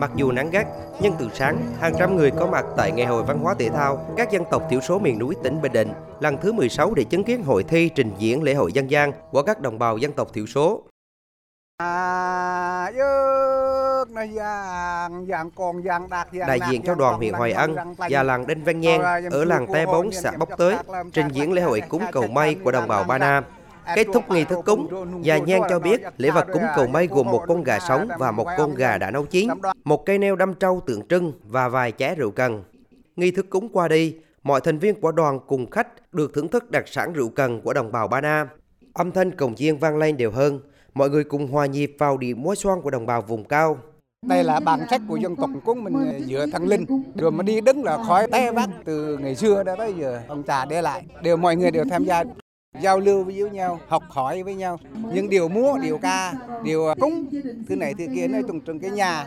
[0.00, 0.66] Mặc dù nắng gắt,
[1.00, 4.06] nhưng từ sáng, hàng trăm người có mặt tại Ngày hội Văn hóa Thể thao
[4.16, 7.24] các dân tộc thiểu số miền núi tỉnh Bình Định lần thứ 16 để chứng
[7.24, 10.28] kiến hội thi trình diễn lễ hội dân gian của các đồng bào dân tộc
[10.32, 10.82] thiểu số.
[16.46, 17.76] Đại diện cho đoàn huyện Hoài Ân
[18.10, 20.76] và làng Đinh Văn Nhan ở làng Te Bóng xã Bốc Tới
[21.12, 23.42] trình diễn lễ hội cúng cầu may của đồng bào Ba Na.
[23.94, 24.88] Kết thúc nghi thức cúng,
[25.22, 28.30] Già Nhan cho biết lễ vật cúng cầu may gồm một con gà sống và
[28.30, 29.48] một con gà đã nấu chín,
[29.84, 32.64] một cây neo đâm trâu tượng trưng và vài chén rượu cần.
[33.16, 36.70] Nghi thức cúng qua đi, mọi thành viên của đoàn cùng khách được thưởng thức
[36.70, 38.46] đặc sản rượu cần của đồng bào Ba Na.
[38.92, 40.60] Âm thanh cồng chiên vang lên đều hơn,
[40.94, 43.78] mọi người cùng hòa nhịp vào điệu múa xoan của đồng bào vùng cao.
[44.26, 47.42] Đây là bản sắc của dân tộc của mình ờ, giữa thần linh, rồi mà
[47.42, 50.82] đi đứng là khói té vắt từ ngày xưa đến bây giờ ông cha để
[50.82, 52.24] lại, đều mọi người đều tham gia
[52.78, 54.78] giao lưu với nhau, học hỏi với nhau.
[55.14, 56.34] Những điều múa, điều ca,
[56.64, 57.26] điều ờ, cúng,
[57.68, 59.26] thứ này thứ kia nơi trong trong cái nhà.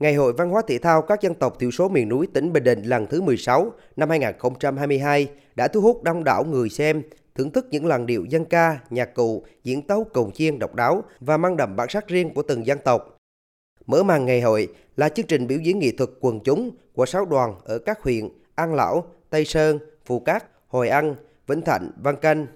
[0.00, 2.64] Ngày hội văn hóa thể thao các dân tộc thiểu số miền núi tỉnh Bình
[2.64, 7.02] Định lần thứ 16 năm 2022 đã thu hút đông đảo người xem
[7.34, 11.04] thưởng thức những làn điệu dân ca, nhạc cụ, diễn tấu cồng chiên độc đáo
[11.20, 13.16] và mang đậm bản sắc riêng của từng dân tộc.
[13.86, 17.24] Mở màn ngày hội là chương trình biểu diễn nghệ thuật quần chúng của sáu
[17.24, 21.14] đoàn ở các huyện An Lão, Tây Sơn, Phù Cát, Hội An,
[21.46, 22.46] Vĩnh Thạnh, Văn Canh.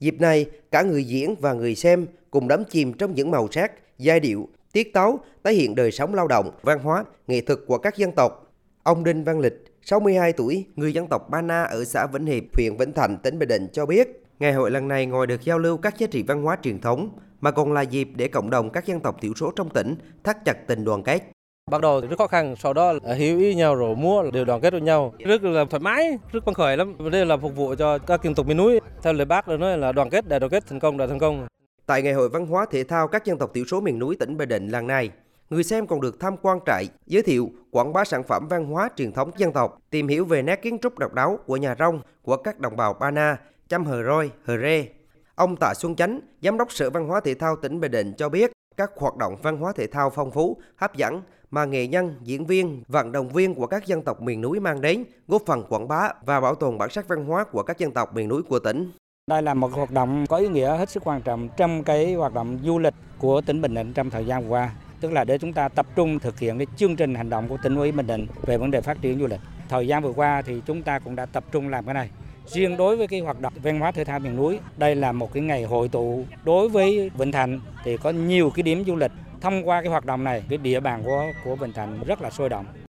[0.00, 3.72] Dịp này, cả người diễn và người xem cùng đắm chìm trong những màu sắc,
[3.98, 7.78] giai điệu, tiết tấu tái hiện đời sống lao động, văn hóa, nghệ thuật của
[7.78, 8.52] các dân tộc.
[8.82, 12.44] Ông Đinh Văn Lịch, 62 tuổi, người dân tộc Ba Na ở xã Vĩnh Hiệp,
[12.54, 15.58] huyện Vĩnh Thạnh, tỉnh Bình Định cho biết, ngày hội lần này ngoài được giao
[15.58, 18.70] lưu các giá trị văn hóa truyền thống, mà còn là dịp để cộng đồng
[18.70, 21.22] các dân tộc thiểu số trong tỉnh thắt chặt tình đoàn kết.
[21.70, 24.72] Bắt đầu rất khó khăn, sau đó hiểu ý nhau rồi mua đều đoàn kết
[24.72, 25.14] với nhau.
[25.18, 27.10] Rất là thoải mái, rất phấn khởi lắm.
[27.12, 28.80] Đây là phục vụ cho các dân tộc miền núi.
[29.02, 31.18] Theo lời bác là nói là đoàn kết, đại đoàn kết, thành công, đại thành
[31.18, 31.46] công.
[31.86, 34.36] Tại Ngày hội Văn hóa Thể thao các dân tộc thiểu số miền núi tỉnh
[34.36, 35.10] Bình Định lần này,
[35.50, 38.88] người xem còn được tham quan trại, giới thiệu, quảng bá sản phẩm văn hóa
[38.96, 42.00] truyền thống dân tộc, tìm hiểu về nét kiến trúc độc đáo của nhà rông
[42.22, 43.36] của các đồng bào Ba Na,
[43.68, 44.88] Chăm Hờ Roi, Hờ Rê.
[45.34, 48.28] Ông Tạ Xuân Chánh, Giám đốc Sở Văn hóa Thể thao tỉnh Bình Định cho
[48.28, 52.14] biết, các hoạt động văn hóa thể thao phong phú, hấp dẫn mà nghệ nhân,
[52.22, 55.64] diễn viên, vận động viên của các dân tộc miền núi mang đến, góp phần
[55.68, 58.42] quảng bá và bảo tồn bản sắc văn hóa của các dân tộc miền núi
[58.42, 58.90] của tỉnh.
[59.26, 62.34] Đây là một hoạt động có ý nghĩa hết sức quan trọng trong cái hoạt
[62.34, 65.52] động du lịch của tỉnh Bình Định trong thời gian qua, tức là để chúng
[65.52, 68.26] ta tập trung thực hiện cái chương trình hành động của tỉnh ủy Bình Định
[68.42, 69.40] về vấn đề phát triển du lịch.
[69.68, 72.10] Thời gian vừa qua thì chúng ta cũng đã tập trung làm cái này.
[72.52, 75.32] Riêng đối với cái hoạt động văn hóa thể thao miền núi, đây là một
[75.32, 76.24] cái ngày hội tụ.
[76.44, 79.12] Đối với Vĩnh Thạnh thì có nhiều cái điểm du lịch.
[79.40, 82.30] Thông qua cái hoạt động này cái địa bàn của của Bình Thạnh rất là
[82.30, 82.66] sôi động.